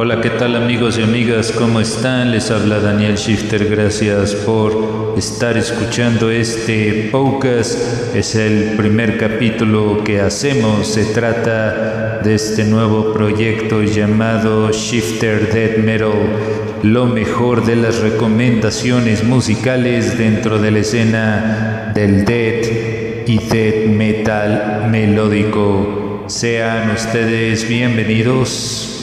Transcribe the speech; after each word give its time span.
Hola, 0.00 0.20
¿qué 0.20 0.30
tal 0.30 0.54
amigos 0.54 0.96
y 0.96 1.02
amigas? 1.02 1.50
¿Cómo 1.50 1.80
están? 1.80 2.30
Les 2.30 2.52
habla 2.52 2.78
Daniel 2.78 3.16
Shifter. 3.16 3.68
Gracias 3.68 4.32
por 4.32 5.14
estar 5.18 5.56
escuchando 5.56 6.30
este 6.30 7.08
podcast. 7.10 8.14
Es 8.14 8.36
el 8.36 8.76
primer 8.76 9.18
capítulo 9.18 10.04
que 10.04 10.20
hacemos. 10.20 10.86
Se 10.86 11.06
trata 11.06 12.20
de 12.22 12.36
este 12.36 12.62
nuevo 12.62 13.12
proyecto 13.12 13.82
llamado 13.82 14.70
Shifter 14.70 15.52
Dead 15.52 15.78
Metal. 15.78 16.12
Lo 16.84 17.06
mejor 17.06 17.66
de 17.66 17.74
las 17.74 17.98
recomendaciones 17.98 19.24
musicales 19.24 20.16
dentro 20.16 20.60
de 20.60 20.70
la 20.70 20.78
escena 20.78 21.90
del 21.92 22.24
dead 22.24 23.26
y 23.26 23.38
dead 23.48 23.86
metal 23.86 24.86
melódico. 24.92 26.22
Sean 26.28 26.88
ustedes 26.92 27.68
bienvenidos. 27.68 28.97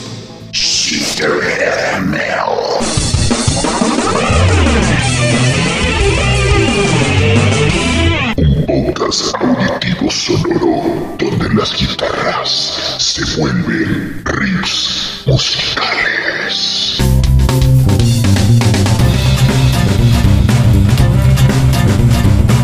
Un 8.36 8.66
podcast 8.66 9.34
auditivo 9.34 10.08
sonoro 10.12 11.16
donde 11.18 11.54
las 11.54 11.76
guitarras 11.76 12.98
se 12.98 13.24
vuelven 13.36 14.22
riffs 14.26 15.22
musicales. 15.26 16.98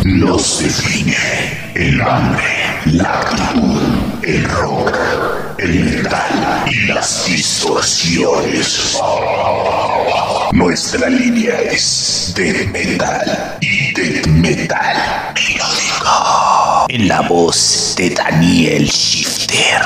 Los 0.05 0.59
define 0.61 1.17
el 1.75 1.99
hambre, 1.99 2.43
la 2.85 3.19
actitud, 3.19 3.81
el 4.23 4.43
rock, 4.45 4.97
el 5.57 5.83
metal 5.83 6.42
las 6.93 7.25
distorsiones. 7.25 8.99
Nuestra 10.51 11.09
línea 11.09 11.59
es 11.61 12.33
death 12.35 12.67
metal 12.71 13.57
y 13.61 13.93
death 13.93 14.27
metal 14.27 15.33
melódico. 15.33 16.85
En 16.89 17.07
la 17.07 17.21
voz 17.21 17.95
de 17.97 18.11
Daniel 18.11 18.85
Shifter. 18.85 19.81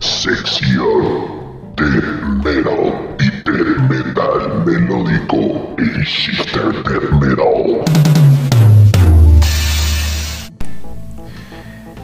Sección 0.00 1.72
death 1.76 2.22
metal 2.44 3.16
y 3.18 3.30
death 3.50 3.78
metal 3.88 4.64
melódico 4.66 5.74
en 5.78 6.02
Shifter 6.02 6.72
Death 6.84 7.10
Metal. 7.12 8.55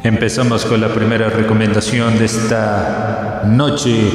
Empezamos 0.05 0.65
con 0.65 0.81
la 0.81 0.89
primera 0.89 1.29
recomendación 1.29 2.19
de 2.19 2.25
esta 2.25 3.43
noche 3.47 4.11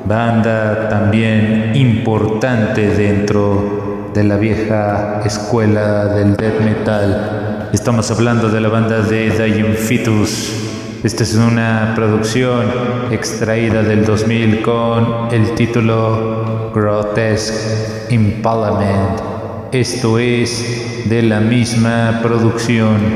banda 0.06 0.88
también 0.88 1.72
importante 1.74 2.88
dentro 2.88 4.10
de 4.14 4.24
la 4.24 4.36
vieja 4.36 5.20
escuela 5.26 6.06
del 6.06 6.34
death 6.36 6.60
metal. 6.60 7.68
Estamos 7.74 8.10
hablando 8.10 8.48
de 8.48 8.60
la 8.62 8.70
banda 8.70 9.02
de 9.02 9.28
Dying 9.28 9.74
Fetus, 9.74 10.65
esta 11.06 11.22
es 11.22 11.36
una 11.36 11.92
producción 11.94 12.64
extraída 13.12 13.84
del 13.84 14.04
2000 14.04 14.60
con 14.60 15.28
el 15.30 15.54
título 15.54 16.72
Grotesque 16.74 18.12
Impalement. 18.12 19.20
Esto 19.70 20.18
es 20.18 21.08
de 21.08 21.22
la 21.22 21.38
misma 21.38 22.18
producción. 22.24 23.14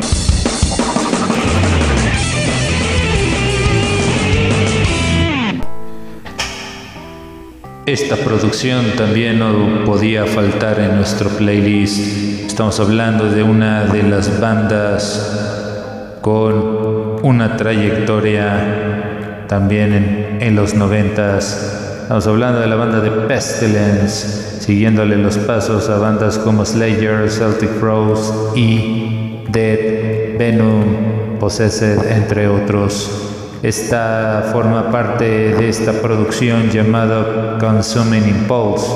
Esta 7.87 8.15
producción 8.15 8.85
también 8.97 9.41
no 9.41 9.85
podía 9.85 10.27
faltar 10.27 10.79
en 10.79 10.95
nuestro 10.95 11.29
playlist. 11.31 12.47
Estamos 12.47 12.79
hablando 12.79 13.25
de 13.25 13.43
una 13.43 13.87
de 13.87 14.05
las 14.05 14.41
bandas 14.41 16.19
con 16.21 17.10
una 17.23 17.57
trayectoria 17.57 19.45
también 19.49 20.39
en, 20.41 20.57
los 20.57 20.75
noventas. 20.75 21.99
Estamos 22.03 22.27
hablando 22.27 22.61
de 22.61 22.67
la 22.67 22.77
banda 22.77 23.01
de 23.01 23.11
Pestilence, 23.11 24.61
siguiéndole 24.61 25.17
los 25.17 25.39
pasos 25.39 25.89
a 25.89 25.99
bandas 25.99 26.39
como 26.39 26.65
Slayer, 26.65 27.31
Celtic 27.31 27.81
Rose 27.81 28.33
y 28.55 29.45
Dead, 29.49 30.39
Venom, 30.39 31.39
Possessed, 31.39 32.11
entre 32.11 32.49
otros. 32.49 33.27
Esta 33.63 34.49
forma 34.53 34.91
parte 34.91 35.55
de 35.55 35.69
esta 35.69 35.93
producción 35.93 36.71
llamada 36.71 37.59
Consuming 37.59 38.27
Impulse. 38.29 38.87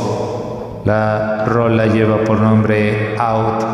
La 0.85 1.45
rola 1.47 1.87
lleva 1.87 2.19
por 2.25 2.41
nombre 2.41 3.15
Out 3.19 3.65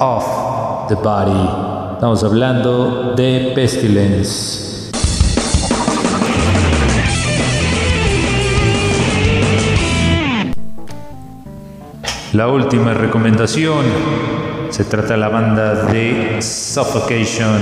of 0.00 0.88
the 0.88 0.94
Body. 0.96 1.69
Estamos 2.00 2.24
hablando 2.24 3.12
de 3.14 3.52
Pestilence. 3.54 4.90
La 12.32 12.48
última 12.48 12.94
recomendación 12.94 13.84
se 14.70 14.84
trata 14.84 15.08
de 15.08 15.16
la 15.18 15.28
banda 15.28 15.74
de 15.74 16.40
Suffocation. 16.40 17.58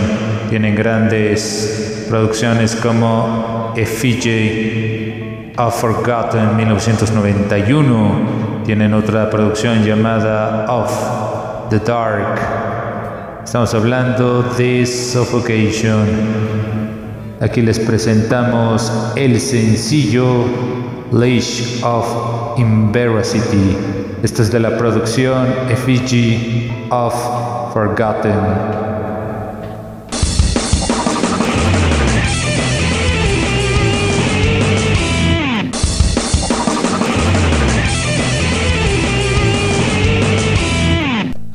Tienen 0.49 0.77
grandes 0.77 2.07
producciones 2.09 2.77
como 2.77 3.73
Effigy 3.75 5.53
of 5.57 5.81
Forgotten 5.81 6.55
1991. 6.55 8.63
Tienen 8.65 8.95
otra 8.95 9.29
producción 9.29 9.85
llamada 9.85 10.65
Of 10.69 11.71
the 11.71 11.81
Dark 11.81 12.78
Estamos 13.49 13.73
hablando 13.73 14.43
de 14.59 14.85
Suffocation. 14.85 16.07
Aquí 17.41 17.63
les 17.63 17.79
presentamos 17.79 18.93
el 19.17 19.41
sencillo 19.41 20.45
Leash 21.13 21.83
of 21.83 22.59
Embarrassity. 22.59 23.75
Esto 24.23 24.43
es 24.43 24.53
de 24.53 24.61
la 24.61 24.77
producción 24.77 25.47
Effigy 25.71 26.71
of 26.91 27.15
Forgotten. 27.73 28.98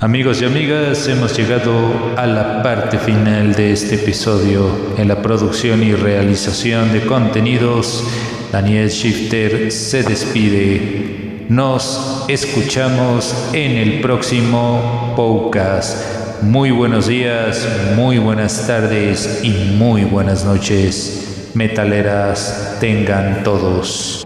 Amigos 0.03 0.41
y 0.41 0.45
amigas, 0.45 1.07
hemos 1.07 1.33
llegado 1.37 1.71
a 2.17 2.27
la 2.27 2.61
parte 2.61 2.99
final 2.99 3.53
de 3.53 3.71
este 3.71 3.95
episodio. 3.95 4.69
En 4.97 5.07
la 5.07 5.21
producción 5.21 5.81
y 5.81 5.93
realización 5.93 6.91
de 6.91 7.05
contenidos, 7.05 8.03
Daniel 8.51 8.89
Shifter 8.89 9.71
se 9.71 10.03
despide. 10.03 11.45
Nos 11.47 12.25
escuchamos 12.27 13.33
en 13.53 13.77
el 13.77 14.01
próximo 14.01 15.13
podcast. 15.15 16.41
Muy 16.41 16.71
buenos 16.71 17.07
días, 17.07 17.65
muy 17.95 18.17
buenas 18.17 18.67
tardes 18.67 19.39
y 19.41 19.51
muy 19.77 20.03
buenas 20.03 20.43
noches. 20.43 21.51
Metaleras 21.53 22.75
tengan 22.81 23.41
todos. 23.45 24.25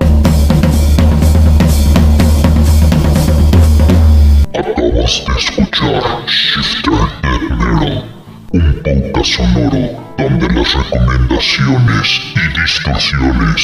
Acabas 4.57 5.23
de 5.27 5.33
escuchar 5.37 6.03
Shifter 6.25 6.93
Metal, 7.21 8.03
un 8.53 8.73
podcast 8.83 9.31
sonoro 9.33 9.85
donde 10.17 10.47
las 10.49 10.73
recomendaciones 10.73 12.07
y 12.35 12.39
distorsiones, 12.59 13.61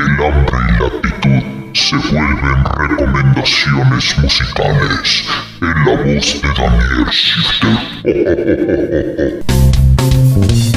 el 0.00 0.12
hambre 0.24 0.58
y 0.66 0.72
la 0.80 0.86
actitud 0.88 1.42
se 1.74 1.96
vuelven 2.12 2.58
recomendaciones 2.76 4.18
musicales 4.18 5.08
en 5.60 5.74
la 5.84 5.94
voz 5.94 6.26
de 6.42 6.48
Daniel 6.58 7.06
Shifter. 7.12 7.76